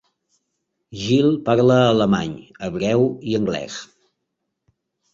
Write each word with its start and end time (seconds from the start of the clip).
Gil 1.01 1.29
parla 1.51 1.77
alemany, 1.91 2.33
hebreu 2.71 3.07
i 3.35 3.39
anglès. 3.45 3.81